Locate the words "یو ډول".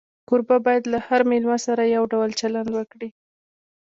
1.95-2.29